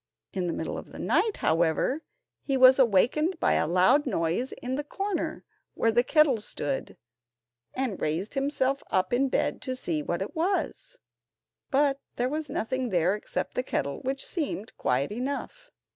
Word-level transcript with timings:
In 0.33 0.47
the 0.47 0.53
middle 0.53 0.79
of 0.79 0.91
the 0.91 0.97
night, 0.97 1.37
however, 1.37 2.01
he 2.41 2.57
was 2.57 2.79
awakened 2.79 3.39
by 3.39 3.53
a 3.53 3.67
loud 3.67 4.07
noise 4.07 4.51
in 4.53 4.73
the 4.73 4.83
corner 4.83 5.43
where 5.75 5.91
the 5.91 6.01
kettle 6.03 6.39
stood, 6.39 6.97
and 7.75 8.01
raised 8.01 8.33
himself 8.33 8.81
up 8.89 9.13
in 9.13 9.29
bed 9.29 9.61
to 9.61 9.75
see 9.75 10.01
what 10.01 10.23
it 10.23 10.35
was. 10.35 10.97
But 11.69 11.99
nothing 12.17 12.83
was 12.85 12.91
there 12.91 13.13
except 13.13 13.53
the 13.53 13.61
kettle, 13.61 14.01
which 14.01 14.25
seemed 14.25 14.75
quiet 14.75 15.11
enough. 15.11 15.69